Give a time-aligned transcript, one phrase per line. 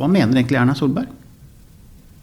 [0.00, 1.10] Hva mener egentlig Erna Solberg?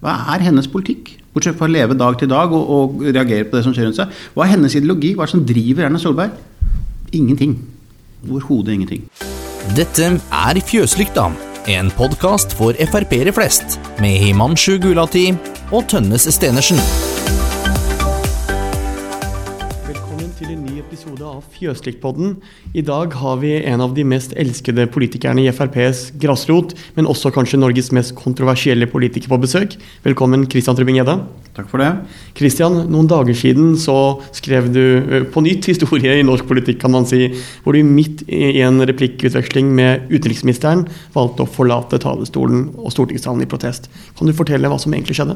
[0.02, 1.12] Hva er hennes politikk?
[1.36, 4.00] Bortsett fra å leve dag til dag og, og reagere på det som skjer rundt
[4.00, 4.16] seg.
[4.34, 5.12] Hva er hennes ideologi?
[5.14, 6.34] Hva er det som driver Erna Solberg?
[7.14, 7.54] Ingenting.
[8.26, 9.06] Overhodet ingenting.
[9.78, 11.28] Dette er Fjøslykta,
[11.76, 15.28] en podkast for Frp-ere flest, med Himanshu Gulati
[15.70, 16.82] og Tønnes Stenersen.
[21.60, 22.38] Fjøsliktpodden.
[22.72, 27.34] I dag har vi en av de mest elskede politikerne i FrPs grasrot, men også
[27.36, 29.76] kanskje Norges mest kontroversielle politiker på besøk.
[30.06, 31.18] Velkommen, Christian Trubing-Gjedde.
[31.58, 31.90] Takk for det.
[32.40, 33.98] Christian, noen dager siden så
[34.36, 34.84] skrev du
[35.34, 37.28] på nytt historie i norsk politikk, kan man si,
[37.66, 43.50] hvor du midt i en replikkutveksling med utenriksministeren valgte å forlate talerstolen og stortingssalen i
[43.52, 43.92] protest.
[44.16, 45.36] Kan du fortelle hva som egentlig skjedde?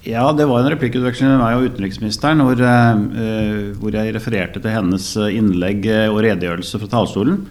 [0.00, 4.72] Ja, det var en replikkutveksling med meg og utenriksministeren hvor, uh, hvor jeg refererte til
[4.72, 7.42] hennes innlegg og redegjørelse fra talerstolen.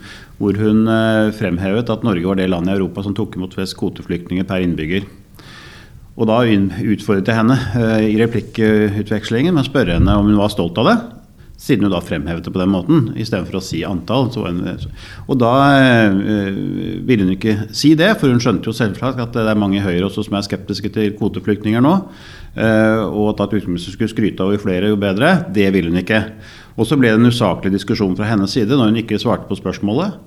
[0.41, 3.77] Hvor hun uh, fremhevet at Norge var det landet i Europa som tok imot flest
[3.77, 5.05] kvoteflyktninger per innbygger.
[6.17, 10.49] Og da utfordret jeg henne uh, i replikkutvekslingen med å spørre henne om hun var
[10.55, 10.97] stolt av det.
[11.59, 14.29] Siden hun da fremhevet det på den måten, istedenfor å si antall.
[14.31, 15.53] Og da
[17.03, 19.83] ville hun ikke si det, for hun skjønte jo selvsagt at det er mange i
[19.83, 21.97] Høyre også som er skeptiske til kvoteflyktninger nå.
[22.57, 25.35] Øh, og at utenriksministeren skulle skryte av jo flere, jo bedre.
[25.53, 26.23] Det ville hun ikke.
[26.79, 29.59] Og så ble det en usaklig diskusjon fra hennes side når hun ikke svarte på
[29.59, 30.17] spørsmålet.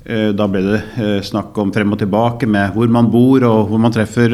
[0.00, 3.92] Da ble det snakk om frem og tilbake med hvor man bor og hvor man
[3.92, 4.32] treffer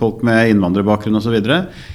[0.00, 1.36] folk med innvandrerbakgrunn osv.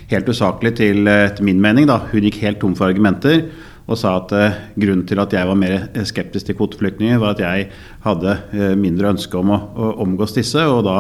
[0.10, 1.90] Helt usaklig til, etter min mening.
[1.92, 2.00] da.
[2.14, 3.44] Hun gikk helt tom for argumenter
[3.90, 5.76] og sa at uh, grunnen til at jeg var mer
[6.08, 7.70] skeptisk til kvoteflyktninger, var at jeg
[8.06, 10.98] hadde uh, mindre ønske om å, å, omgås disse, og da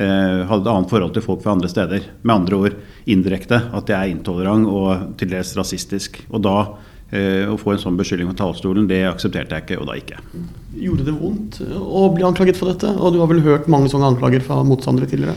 [0.00, 2.06] eh, hadde et annet forhold til folk fra andre steder.
[2.22, 2.76] Med andre ord
[3.10, 6.22] indirekte at jeg er intolerant og til dels rasistisk.
[6.30, 6.56] Og da
[7.10, 10.20] å få en sånn beskyldning fra talerstolen, det aksepterte jeg ikke, og da ikke.
[10.78, 12.92] Gjorde det vondt å bli anklaget for dette?
[12.94, 15.34] Og du har vel hørt mange sånne anklager fra motstandere tidligere?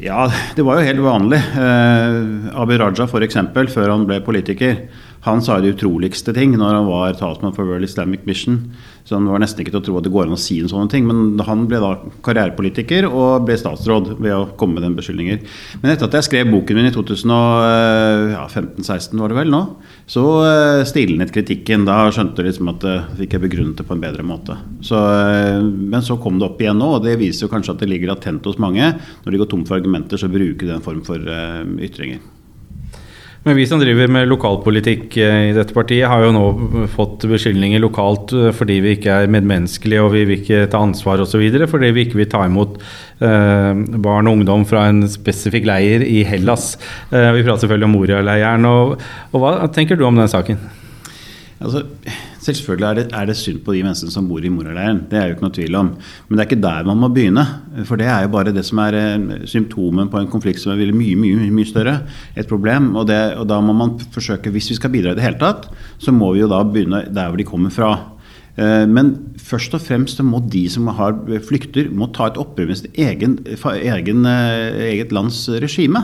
[0.00, 1.38] Ja, det var jo helt vanlig.
[1.60, 3.36] Eh, Abid Raja f.eks.,
[3.74, 4.86] før han ble politiker,
[5.20, 8.72] han sa de utroligste ting når han var talsmann for World Islamic Mission.
[9.04, 10.70] Så han var nesten ikke til å tro at det går an å si en
[10.70, 11.04] sånne ting.
[11.08, 11.90] Men han ble da
[12.24, 15.38] karrierepolitiker og ble statsråd ved å komme med den beskyldninger.
[15.82, 19.62] Men etter at jeg skrev boken min i 2015-16, var det vel nå,
[20.08, 20.24] så
[20.88, 21.88] stilnet kritikken.
[21.88, 24.54] Da skjønte jeg liksom at det fikk jeg begrunnet det på en bedre måte.
[24.86, 24.96] Så,
[25.66, 28.08] men så kom det opp igjen nå, og det viser jo kanskje at det ligger
[28.14, 28.86] latent hos mange.
[29.26, 31.20] Når de går tom for argumenter, så bruker de den form for
[31.76, 32.39] ytringer.
[33.42, 38.34] Men vi som driver med lokalpolitikk i dette partiet, har jo nå fått beskyldninger lokalt
[38.56, 41.46] fordi vi ikke er medmenneskelige og vi vil ikke ta ansvar osv.
[41.70, 42.76] Fordi vi ikke vil ta imot
[43.24, 46.74] eh, barn og ungdom fra en spesifikk leir i Hellas.
[47.08, 48.68] Eh, vi prater selvfølgelig om Moria-leiren.
[48.68, 49.00] Og,
[49.32, 50.60] og, hva tenker du om den saken?
[51.60, 51.86] Altså,
[52.58, 55.04] Selvfølgelig er det, er det, synd på de menneskene som bor i Moria-leiren.
[55.10, 55.92] Det er jo ikke noe tvil om.
[56.28, 57.46] Men det er ikke der man må begynne.
[57.88, 58.98] For det er jo bare det som er
[59.50, 62.00] symptomen på en konflikt som er mye mye, mye større.
[62.34, 62.94] Et problem.
[62.96, 65.70] Og, det, og, da må man forsøke, hvis vi skal bidra i det hele tatt,
[66.00, 67.92] så må vi jo da begynne der hvor de kommer fra.
[68.60, 71.14] Men først og fremst må de som har
[71.46, 76.02] flykter, må ta et oppgjør med sitt eget lands regime.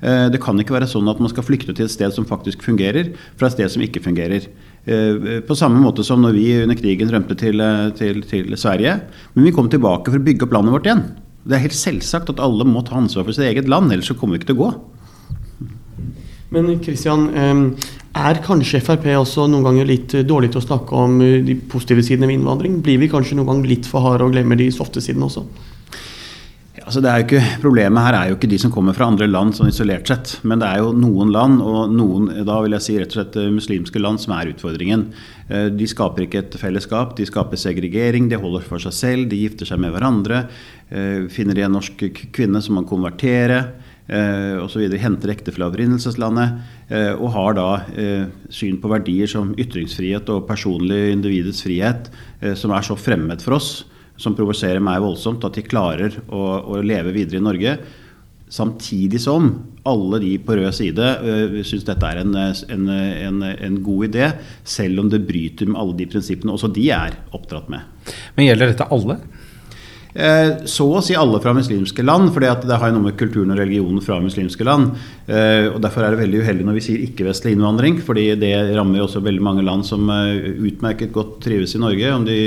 [0.00, 3.10] Det kan ikke være sånn at man skal flykte til et sted som faktisk fungerer,
[3.36, 4.46] fra et sted som ikke fungerer.
[5.48, 7.60] På samme måte som når vi under krigen rømte til,
[7.98, 8.94] til, til, Sverige.
[9.34, 11.02] Men vi kom tilbake for å bygge opp landet vårt igjen.
[11.48, 14.16] Det er helt selvsagt at alle må ta ansvar for sitt eget land, ellers så
[14.16, 14.70] kommer vi ikke til å gå.
[16.54, 17.28] Men Kristian,
[18.16, 22.30] er kanskje Frp også noen ganger litt dårlig til å snakke om de positive sidene
[22.30, 22.78] ved innvandring?
[22.84, 25.44] Blir vi kanskje noen gang litt for harde og glemmer de softe sidene også?
[26.88, 30.08] Altså ikke, problemet her er jo ikke de som kommer fra andre land sånn isolert
[30.08, 33.18] sett, men det er jo noen land, og noen da vil jeg si rett og
[33.18, 35.02] slett muslimske land, som er utfordringen.
[35.76, 39.68] De skaper ikke et fellesskap, de skaper segregering, de holder for seg selv, de gifter
[39.68, 40.46] seg med hverandre.
[41.34, 43.68] Finner de en norsk kvinne som man konverterer,
[44.64, 44.88] osv.
[44.96, 46.56] Henter ekte fra opprinnelseslandet,
[47.20, 47.68] og har da
[48.48, 52.08] syn på verdier som ytringsfrihet og personlig individets frihet,
[52.56, 53.72] som er så fremmed for oss
[54.18, 57.74] som provoserer meg voldsomt, at de klarer å, å, leve videre i Norge.
[58.48, 59.50] Samtidig som
[59.88, 64.30] alle de på rød side uh, syns dette er en, en, en, en, god idé,
[64.66, 68.14] selv om det bryter med alle de prinsippene også de er oppdratt med.
[68.36, 69.20] Men gjelder dette alle?
[70.18, 73.60] Så å si alle fra muslimske land, for det har jo noe med kulturen og
[73.60, 74.96] religionen fra muslimske land.
[75.30, 79.22] og Derfor er det veldig uheldig når vi sier ikke-vestlig innvandring, fordi det rammer også
[79.22, 82.38] veldig mange land som utmerket godt trives i Norge, om de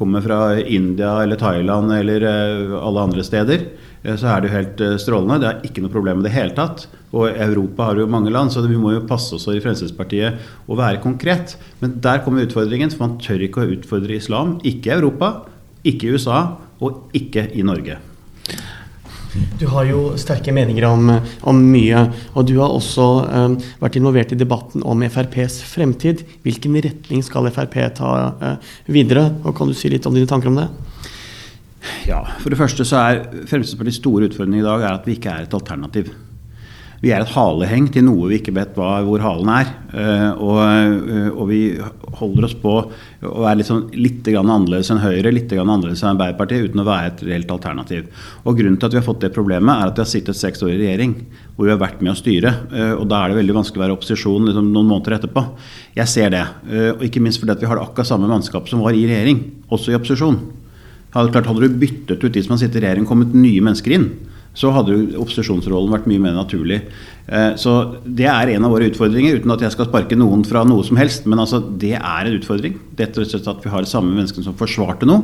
[0.00, 2.24] kommer fra India eller Thailand eller
[2.80, 3.68] alle andre steder.
[4.00, 5.42] Så er det jo helt strålende.
[5.42, 6.86] Det er ikke noe problem med det hele tatt.
[7.12, 10.40] Og Europa har jo mange land, så vi må jo passe oss i Fremskrittspartiet
[10.70, 11.58] å være konkret.
[11.82, 14.56] Men der kommer utfordringen, for man tør ikke å utfordre islam.
[14.64, 15.34] Ikke i Europa,
[15.84, 16.40] ikke i USA
[16.80, 17.98] og ikke i Norge.
[19.60, 21.10] Du har jo sterke meninger om,
[21.46, 22.02] om mye,
[22.34, 26.24] og du har også um, vært involvert i debatten om FrPs fremtid.
[26.42, 29.28] Hvilken retning skal Frp ta uh, videre?
[29.44, 30.66] Og Kan du si litt om dine tanker om det?
[32.08, 35.32] Ja, For det første så er Fremskrittspartiets store utfordring i dag er at vi ikke
[35.32, 36.10] er et alternativ.
[37.00, 39.68] Vi er et haleheng til noe vi ikke vet hva, hvor halen er.
[39.88, 41.60] Uh, og, uh, og, vi
[42.20, 46.68] holder oss på å være litt, sånn, litt annerledes enn Høyre, litt annerledes enn Arbeiderpartiet,
[46.68, 48.10] uten å være et reelt alternativ.
[48.44, 50.60] Og Grunnen til at vi har fått det problemet, er at vi har sittet seks
[50.66, 51.16] år i regjering
[51.56, 52.52] hvor vi har vært med å styre.
[52.68, 55.46] Uh, og Da er det veldig vanskelig å være opposisjon liksom, noen måneder etterpå.
[55.96, 56.44] Jeg ser det.
[56.98, 59.40] og Ikke minst fordi vi har det akkurat samme mannskapet som var i regjering,
[59.72, 60.36] også i opposisjon.
[61.16, 63.96] Hadde, klart, hadde du byttet ut de som har sittet i regjering, kommet nye mennesker
[63.96, 64.10] inn,
[64.54, 66.80] så hadde jo opposisjonsrollen vært mye mer naturlig.
[67.30, 70.64] Eh, så Det er en av våre utfordringer, uten at jeg skal sparke noen fra
[70.66, 71.26] noe som helst.
[71.26, 72.78] Men altså, det er en utfordring.
[72.96, 75.22] Dette er at vi har samme menneskene som forsvarte noe,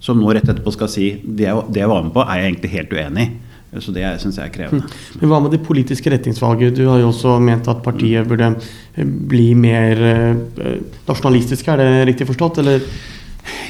[0.00, 2.96] som nå rett etterpå skal si det jeg var med på, er jeg egentlig helt
[2.96, 3.34] uenig i.
[3.82, 4.86] Så det syns jeg er krevende.
[4.86, 5.18] Hm.
[5.20, 6.76] Men Hva med det politiske retningsvalget?
[6.78, 8.54] Du har jo også ment at partiet burde
[8.96, 10.78] bli mer eh,
[11.08, 12.62] nasjonalistiske, er det riktig forstått?
[12.62, 12.86] eller?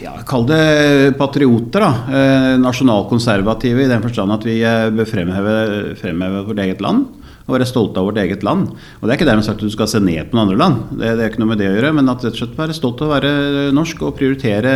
[0.03, 1.81] Ja, Kall det patrioter.
[1.81, 5.55] da, eh, Nasjonalkonservative i den forstand at vi eh, bør fremheve,
[6.01, 7.07] fremheve, vårt eget land
[7.47, 8.73] og være stolte av vårt eget land.
[8.99, 10.81] Og Det er ikke dermed sagt at du skal se ned på noen andre land,
[10.99, 11.93] det, det er ikke noe med det å gjøre.
[11.95, 13.31] Men at rett og slett være stolt av å være
[13.77, 14.73] norsk og prioritere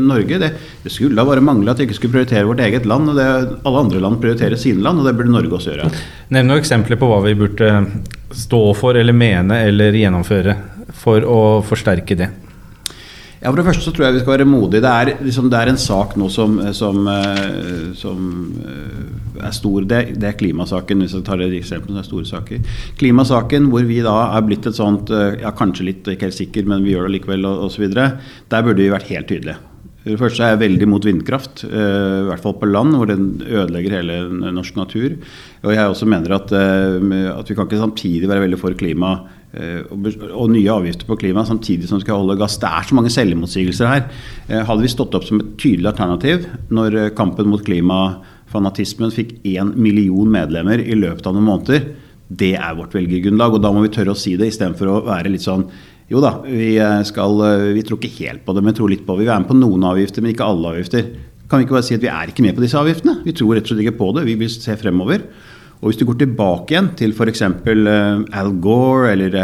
[0.00, 0.40] Norge.
[0.40, 0.50] Det,
[0.80, 3.12] det skulle da bare mangle at vi ikke skulle prioritere vårt eget land.
[3.12, 3.28] og det,
[3.68, 5.92] Alle andre land prioriterer sine land, og det burde Norge også gjøre.
[6.32, 7.72] Nevn noen eksempler på hva vi burde
[8.32, 10.56] stå for eller mene eller gjennomføre
[10.96, 12.32] for å forsterke det.
[13.40, 14.82] Ja, For det første så tror jeg vi skal være modige.
[14.84, 18.26] Det er, liksom, det er en sak nå som, som, eh, som
[18.68, 19.86] eh, er stor.
[19.88, 21.96] Det, det, er klimasaken, hvis jeg tar det eksempelet.
[21.96, 22.76] Det er store saker.
[23.00, 26.68] Klimasaken hvor vi da er blitt et sånt eh, Ja, kanskje litt, ikke helt sikker,
[26.68, 27.88] men vi gjør det likevel, osv.
[27.96, 29.56] Der burde vi vært helt tydelige.
[30.00, 33.42] For det første er jeg veldig mot vindkraft, i hvert fall på land, hvor den
[33.44, 34.14] ødelegger hele
[34.56, 35.18] norsk natur.
[35.60, 39.18] Og jeg også mener at, at vi kan ikke samtidig være veldig for klima
[39.50, 42.58] og, og nye avgifter på klima samtidig som vi skal holde gass.
[42.62, 44.04] Det er så mange selvmotsigelser her.
[44.48, 49.40] Eh, hadde vi stått opp som et tydelig alternativ når eh, kampen mot klimafanatismen fikk
[49.50, 51.90] én million medlemmer i løpet av noen måneder,
[52.30, 53.56] det er vårt velgergrunnlag.
[53.56, 55.66] Og da må vi tørre å si det istedenfor å være litt sånn
[56.10, 56.72] jo da, vi,
[57.06, 57.42] skal,
[57.76, 59.24] vi tror ikke helt på det, men tror litt på det.
[59.24, 61.12] Vi er med på noen avgifter, men ikke alle avgifter.
[61.50, 63.20] Kan vi ikke bare si at vi er ikke med på disse avgiftene?
[63.26, 64.26] Vi tror rett og slett ikke på det.
[64.26, 65.22] Vi vil se fremover.
[65.80, 67.40] Og Hvis du går tilbake igjen til f.eks.
[67.42, 69.36] Eh, Al Gore eller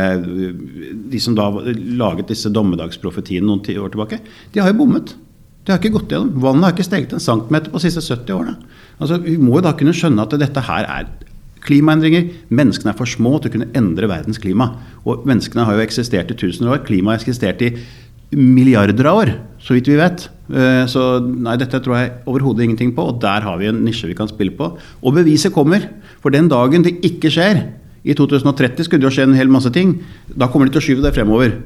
[1.10, 4.20] de som da laget disse dommedagsprofetiene noen år tilbake,
[4.52, 5.14] de har jo bommet.
[5.66, 6.34] De har ikke gått gjennom.
[6.44, 8.58] Vannet har ikke steget en centimeter på de siste 70 årene.
[9.00, 11.08] Altså, Vi må jo da kunne skjønne at dette her er
[11.66, 12.30] klimaendringer.
[12.54, 14.72] Menneskene er for små til å kunne endre verdens klima.
[15.04, 16.84] Og menneskene har jo eksistert i tusener år.
[16.86, 17.74] Klimaet har eksistert i
[18.34, 19.30] milliarder av år,
[19.62, 20.26] så vidt vi vet.
[20.50, 24.10] Eh, så nei, dette tror jeg overhodet ingenting på, og der har vi en nisje
[24.10, 24.72] vi kan spille på.
[25.02, 25.86] Og beviset kommer.
[26.22, 27.62] For den dagen det ikke skjer,
[28.06, 29.96] i 2030 skulle det jo skje en hel masse ting,
[30.30, 31.56] da kommer de til å skyve det fremover.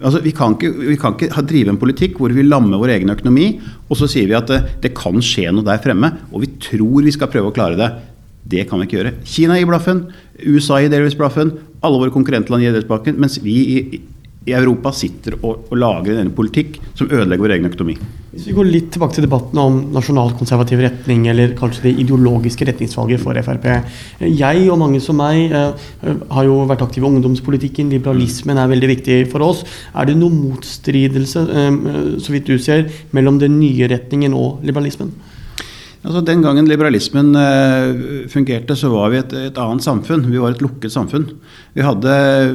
[0.00, 3.12] Altså, vi kan ikke, vi kan ikke drive en politikk hvor vi lammer vår egen
[3.12, 3.52] økonomi,
[3.86, 7.04] og så sier vi at det, det, kan skje noe der fremme, og vi tror
[7.04, 7.90] vi skal prøve å klare det.
[8.44, 9.16] Det kan vi ikke gjøre.
[9.28, 10.06] Kina gir blaffen,
[10.40, 11.52] USA gir delvis blaffen,
[11.84, 14.00] alle våre konkurrentland gir delvis blaffen, mens vi i,
[14.48, 17.96] i Europa sitter og, og lager en politikk som ødelegger vår egen økonomi.
[18.30, 23.20] Hvis vi går litt tilbake til debatten om nasjonalkonservativ retning, eller kanskje det ideologiske retningsvalget
[23.20, 23.66] for Frp.
[24.22, 25.90] Jeg og mange som meg eh,
[26.30, 27.90] har jo vært aktive i ungdomspolitikken.
[27.90, 29.64] Liberalismen er veldig viktig for oss.
[29.92, 31.82] Er det noen motstridelse, eh,
[32.22, 32.86] så vidt du ser,
[33.16, 35.10] mellom den nye retningen og liberalismen?
[36.00, 40.22] Altså, den gangen liberalismen uh, fungerte, så var vi et, et, annet samfunn.
[40.32, 41.26] Vi var et lukket samfunn.
[41.74, 42.14] Vi hadde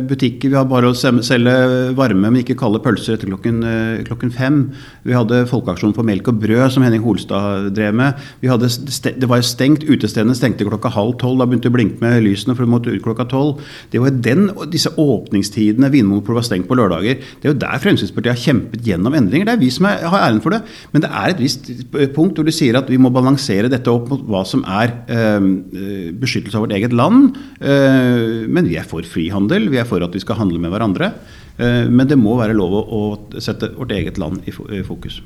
[0.09, 1.53] butikker, vi hadde bare å selge
[1.93, 4.57] varme, men ikke kalde pølser etter klokken, uh, klokken fem.
[5.05, 8.23] Vi hadde folkeaksjon for melk og brød, som Henning Holstad drev med.
[8.49, 8.71] Hadde,
[9.05, 11.37] det var stengt, Utestedene stengte klokka halv tolv.
[11.43, 13.61] Da begynte det å blinke med lysene, for du måtte ut klokka tolv.
[13.93, 17.21] Det var den, disse åpningstidene Vinmonopolet var stengt på lørdager.
[17.21, 19.51] Det er jo der Fremskrittspartiet har kjempet gjennom endringer.
[19.51, 20.63] Det er vi som er, har æren for det.
[20.97, 21.69] Men det er et visst
[22.17, 24.93] punkt hvor du sier at vi må balansere balansere dette opp mot hva som er
[25.07, 27.35] eh, beskyttelse av vårt eget land.
[27.59, 31.13] Eh, men vi er for frihandel, vi er for at vi skal handle med hverandre.
[31.57, 33.01] Eh, men det må være lov å,
[33.39, 35.21] sette vårt eget land i fokus.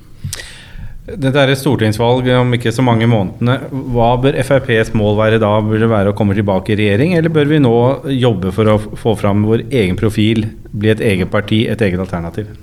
[1.09, 3.55] Dette er et stortingsvalg om ikke så mange månedene.
[3.95, 5.55] Hva bør FrPs mål være da?
[5.65, 7.75] Bør det være å komme tilbake i regjering, eller bør vi nå
[8.13, 12.53] jobbe for å få fram vår egen profil, bli et eget parti, et eget alternativ?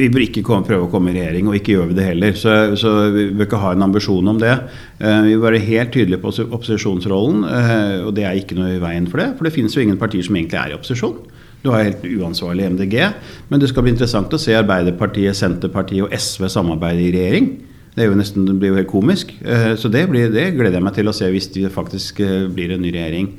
[0.00, 2.36] Vi bør ikke komme, prøve å komme i regjering, og ikke gjør vi det heller.
[2.38, 4.54] Så, så vi bør ikke ha en ambisjon om det.
[4.96, 8.80] Uh, vi bør være helt tydelige på opposisjonsrollen, uh, og det er ikke noe i
[8.82, 9.34] veien for det.
[9.36, 11.20] For det finnes jo ingen partier som egentlig er i opposisjon.
[11.60, 12.94] Du har helt uansvarlig MDG,
[13.50, 17.50] men det skal bli interessant å se Arbeiderpartiet, Senterpartiet og SV samarbeide i regjering.
[17.92, 19.34] Det, er jo nesten, det blir jo helt komisk.
[19.44, 22.46] Eh, så det, blir, det, gleder jeg meg til å se hvis det faktisk eh,
[22.48, 23.34] blir en ny regjering.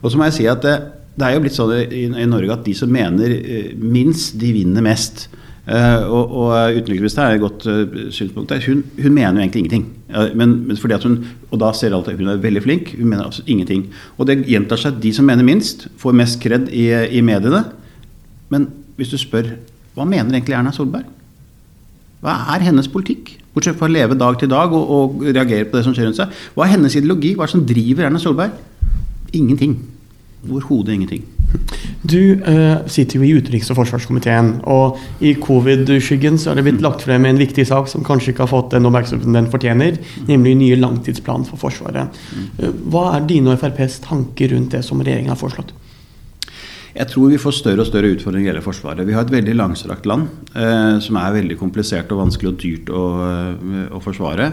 [0.00, 0.76] Og så må jeg si at det,
[1.18, 4.54] det er jo blitt sånn i, i Norge at de som mener eh, minst, de
[4.56, 5.26] vinner mest.
[5.66, 8.62] Uh, og, og utenriksministeren er et godt uh, synspunkt der.
[8.68, 9.86] Hun, hun, mener jo egentlig ingenting.
[10.38, 11.16] Men, men, fordi at hun,
[11.50, 12.92] og da ser alle at hun er veldig flink.
[12.98, 13.88] Hun mener altså ingenting.
[14.18, 16.86] Og det gjentar seg at de som mener minst, får mest kred i,
[17.18, 17.64] i mediene.
[18.48, 19.56] Men hvis du spør
[19.96, 21.08] hva mener egentlig Erna Solberg?
[22.20, 23.32] Hva er hennes politikk?
[23.54, 26.20] Bortsett fra å leve dag til dag og, og reagere på det som skjer rundt
[26.20, 26.34] seg.
[26.54, 27.32] Hva er hennes ideologi?
[27.34, 28.58] Hva er det som driver Erna Solberg?
[29.36, 29.78] Ingenting.
[30.44, 31.24] Overhodet ingenting.
[32.06, 36.84] Du uh, sitter jo i utenriks- og forsvarskomiteen, og i covid-skyggen så er det blitt
[36.84, 39.98] lagt frem en viktig sak som kanskje ikke har fått den oppmerksomheten den fortjener,
[40.28, 42.20] nemlig nye langtidsplan for Forsvaret.
[42.60, 45.74] Uh, hva er dine og FrPs tanker rundt det som regjeringen har foreslått?
[46.96, 49.04] Jeg tror vi får større og større utfordringer hele Forsvaret.
[49.04, 52.88] Vi har et veldig langstrakt land eh, som er veldig komplisert og vanskelig og dyrt
[52.88, 54.46] å, eh, å forsvare.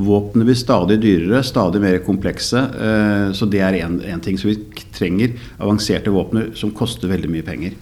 [0.00, 2.62] Våpnene blir stadig dyrere, stadig mer komplekse.
[2.72, 4.40] Eh, så det er én ting.
[4.40, 4.56] Så vi
[4.96, 7.76] trenger avanserte våpner som koster veldig mye penger.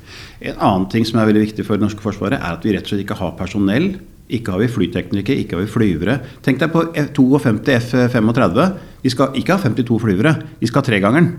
[0.50, 2.88] En annen ting som er veldig viktig for det norske forsvaret, er at vi rett
[2.88, 3.92] og slett ikke har personell.
[4.34, 6.18] Ikke har vi flyteknikere, ikke har vi flyvere.
[6.42, 8.66] Tenk deg på 52 F-35.
[9.06, 11.30] Vi skal ikke ha 52 flyvere, vi skal ha tregangeren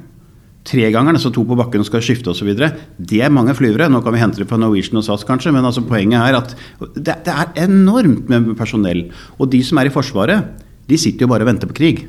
[0.68, 2.52] tregangeren, altså to på bakken og skal skifte osv.
[2.54, 3.90] Det er mange flyvere.
[3.92, 6.56] Nå kan vi hente det på Norwegian og SAS kanskje, men altså poenget er at
[6.96, 9.08] det, det, er enormt med personell.
[9.40, 12.04] Og de som er i Forsvaret, de sitter jo bare og venter på krig.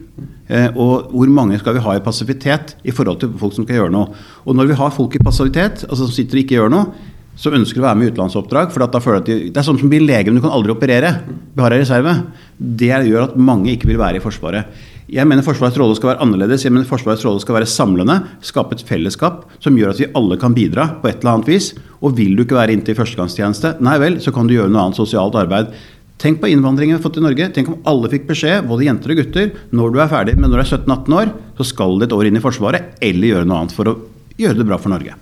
[0.51, 3.83] Eh, og hvor mange skal vi ha i passivitet i forhold til folk som skal
[3.83, 4.11] gjøre noe?
[4.47, 7.09] Og når vi har folk i passivitet, altså som sitter og ikke gjør noe,
[7.41, 8.73] som ønsker å være med i utenlandsoppdrag.
[8.73, 10.57] for da føler at de, Det er sånn som å bli lege, men du kan
[10.57, 11.13] aldri operere.
[11.55, 12.15] Vi har en reserve.
[12.59, 14.67] Det gjør at mange ikke vil være i Forsvaret.
[15.11, 16.63] Jeg mener Forsvarets rolle skal være annerledes.
[16.63, 20.39] Jeg mener Forsvarets rolle skal være samlende, skape et fellesskap som gjør at vi alle
[20.39, 21.73] kan bidra på et eller annet vis.
[21.99, 25.01] Og vil du ikke være inntil førstegangstjeneste, nei vel, så kan du gjøre noe annet
[25.01, 25.75] sosialt arbeid.
[26.21, 27.49] Tenk på innvandringen vi har fått til Norge.
[27.57, 30.61] Tenk om alle fikk beskjed, både jenter og gutter, når du er ferdig, men når
[30.61, 33.63] du er 17-18 år, så skal du et år inn i Forsvaret, eller gjøre noe
[33.65, 33.97] annet for å
[34.41, 35.17] gjøre det bra for Norge.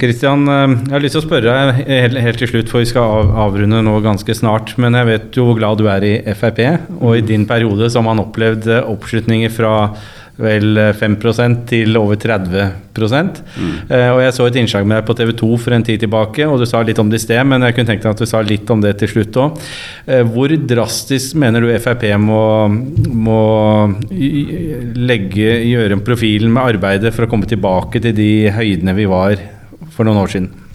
[0.00, 3.16] Kristian, uh, jeg har lyst til å spørre deg helt, til slutt, for vi skal
[3.20, 4.76] av, avrunde nå ganske snart.
[4.80, 6.62] Men jeg vet jo hvor glad du er i Frp,
[7.00, 9.74] og i din periode så har man opplevd oppslutninger fra
[10.40, 12.62] vel 5% til over 30
[12.96, 13.74] mm.
[13.88, 16.46] eh, og Jeg så et innslag med deg på TV 2 for en tid tilbake,
[16.46, 18.28] og du sa litt om det i sted, men jeg kunne tenkt meg at du
[18.28, 19.60] sa litt om det til slutt òg.
[20.06, 22.42] Eh, hvor drastisk mener du Frp må,
[23.28, 23.42] må
[24.96, 29.46] legge, gjøre profilen med arbeidet for å komme tilbake til de høydene vi var
[29.94, 30.69] for noen år siden?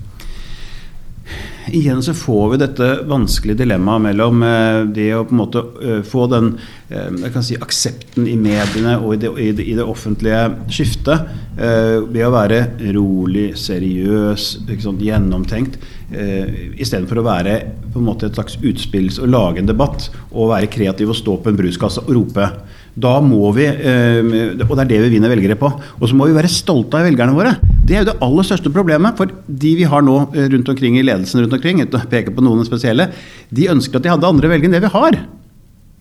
[1.72, 6.01] Igjen så får vi dette vanskelige dilemmaet mellom eh, det å på en måte eh,
[6.05, 6.51] få den
[6.89, 10.43] eh, jeg kan si, aksepten i mediene og i det, i det, i det offentlige
[10.69, 12.57] skiftet ved å være
[12.91, 14.48] rolig, seriøs,
[14.84, 15.77] sant, gjennomtenkt,
[16.75, 17.53] istedenfor å være
[17.93, 21.38] på en måte et slags utspill og lage en debatt og være kreativ og stå
[21.39, 22.50] på en bruskasse og rope.
[22.96, 25.68] Da må vi, Og det er det vi vinner velgere på.
[26.00, 27.56] Og så må vi være stolte av velgerne våre.
[27.86, 29.18] Det er jo det aller største problemet.
[29.20, 32.34] For de vi har nå eh, rundt omkring i ledelsen rundt omkring, uten å peke
[32.34, 33.10] på noen spesielle,
[33.54, 35.20] de ønsker at de hadde andre velgere enn det vi har.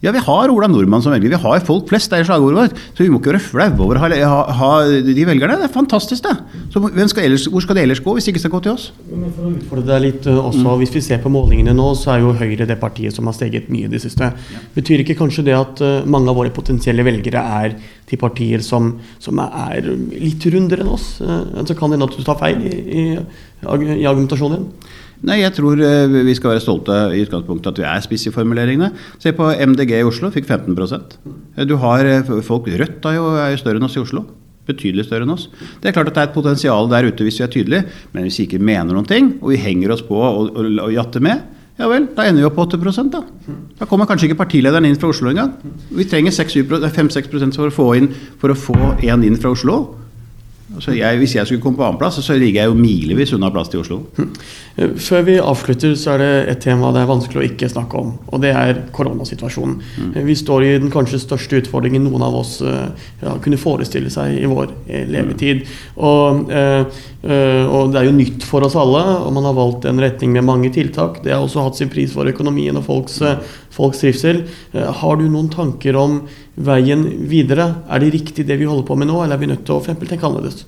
[0.04, 1.32] Ja, vi har Ola Nordmann som velger.
[1.32, 2.80] Vi har folk flest, det er slagordet vårt.
[2.92, 4.68] Så vi må ikke være flaue over å ha, ha,
[5.06, 5.56] de velgerne.
[5.62, 6.34] Det er fantastisk, det.
[6.75, 8.84] Så skal ellers, hvor skal det ellers gå, hvis det ikke skal gå til oss?
[9.08, 10.75] For å utfordre deg litt eh, også, mm.
[10.82, 13.70] Hvis vi ser på målingene nå, så er jo Høyre det partiet som har steget
[13.73, 14.28] mye i det siste.
[14.75, 18.92] Betyr ikke kanskje det at uh, mange av våre potensielle velgere er til partier som,
[19.25, 21.14] som er litt rundere enn oss?
[21.25, 23.06] Uh, så kan det hende at du tar feil i, i,
[23.64, 24.92] i argumentasjonen din?
[25.25, 28.33] Nei, jeg tror eh, vi skal være stolte i utgangspunktet at vi er spiss i
[28.35, 28.90] formuleringene.
[29.23, 33.31] Se på MDG i Oslo, fikk 15 eh, Du har eh, folk Rødt er jo,
[33.40, 34.26] er jo større enn oss i Oslo.
[34.69, 35.49] Betydelig større enn oss.
[35.81, 38.28] Det er klart at det er et potensial der ute hvis vi er tydelige, men
[38.28, 41.25] hvis vi ikke mener noen ting, og vi henger oss på og, og, og jatter
[41.25, 41.43] med,
[41.75, 43.25] ja vel, da ender vi opp på 8 da.
[43.81, 45.57] Da kommer kanskje ikke partilederen inn fra Oslo engang.
[45.90, 50.03] Vi trenger 5-6% for å få inn, for å få en inn fra Oslo.
[50.75, 53.71] Altså jeg, hvis jeg skulle komme på annenplass, så ligger jeg jo milevis unna plass
[53.73, 54.00] til Oslo.
[54.75, 58.14] Før vi avslutter, så er det et tema det er vanskelig å ikke snakke om.
[58.35, 59.76] Og det er koronasituasjonen.
[59.78, 60.14] Mm.
[60.26, 64.50] Vi står i den kanskje største utfordringen noen av oss ja, kunne forestille seg i
[64.50, 65.45] vår levetid.
[65.45, 65.64] levetid.
[65.97, 66.85] Og, eh,
[67.25, 70.45] og, det er jo nytt for oss alle, og man har valgt en retning med
[70.45, 71.23] mange tiltak.
[71.25, 73.21] Det har også hatt sin pris for økonomien og folks,
[73.75, 74.45] folks trivsel.
[74.73, 76.21] Har du noen tanker om
[76.54, 77.71] veien videre?
[77.90, 79.83] Er det riktig det vi holder på med nå, eller er vi nødt til å
[79.85, 80.64] for tenke annerledes?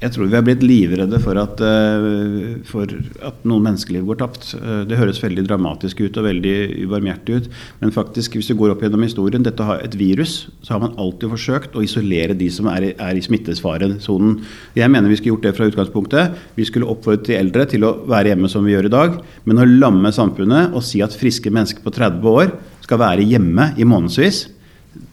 [0.00, 4.46] Jeg tror vi er blitt livredde for at, uh, for at noen menneskeliv går tapt.
[4.56, 6.54] Uh, det høres veldig dramatisk ut og veldig
[6.86, 7.48] ubarmhjertig ut.
[7.82, 10.96] Men faktisk, hvis du går opp gjennom historien, dette har et virus, så har man
[10.96, 14.38] alltid forsøkt å isolere de som er i, er i smittesfaresonen.
[14.78, 16.38] Jeg mener vi skulle gjort det fra utgangspunktet.
[16.56, 19.18] Vi skulle oppfordret de eldre til å være hjemme som vi gjør i dag.
[19.44, 22.54] Men å lamme samfunnet og si at friske mennesker på 30 år
[22.86, 24.46] skal være hjemme i månedsvis.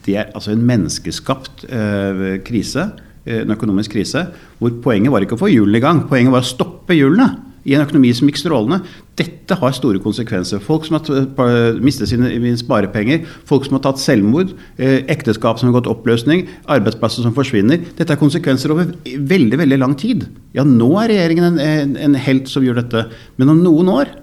[0.08, 4.24] Det er altså en menneskeskapt eh, krise, eh, en økonomisk krise,
[4.62, 7.31] hvor poenget var ikke å få hjulene i gang, poenget var å stoppe hjulene
[7.67, 8.79] i en økonomi som gikk strålende.
[9.19, 10.62] Dette har store konsekvenser.
[10.63, 15.81] Folk som har mistet sine sparepenger, folk som har tatt selvmord, eh, ekteskap som har
[15.81, 17.81] gått oppløsning, arbeidsplasser som forsvinner.
[17.98, 20.29] Dette er konsekvenser over veldig veldig lang tid.
[20.55, 23.07] Ja, nå er regjeringen en, en, en helt som gjør dette,
[23.38, 24.15] men om noen år,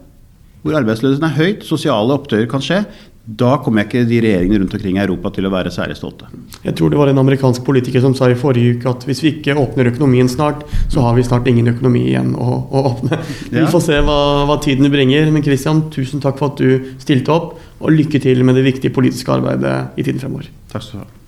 [0.65, 2.87] hvor arbeidsløsheten er høyt, sosiale opptøyer kan skje,
[3.25, 6.27] da kommer ikke de regjeringene rundt omkring i Europa til å være særlig stolte.
[6.61, 9.33] Jeg tror det var en amerikansk politiker som sa i forrige uke at hvis vi
[9.39, 13.17] ikke åpner økonomien snart, så har vi snart ingen økonomi igjen å, å åpne.
[13.49, 13.63] Ja.
[13.63, 15.33] Vi får se hva, hva, tiden bringer.
[15.33, 18.93] Men Christian, tusen takk for at du stilte opp, og lykke til med det viktige
[18.95, 20.53] politiske arbeidet i tiden fremover.
[20.73, 21.24] Takk skal du ha.